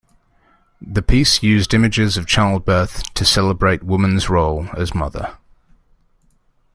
The 0.81 1.03
piece 1.03 1.43
used 1.43 1.75
images 1.75 2.17
of 2.17 2.25
childbirth 2.25 3.03
to 3.13 3.23
celebrate 3.23 3.83
woman's 3.83 4.29
role 4.29 4.67
as 4.75 4.95
mother. 4.95 5.37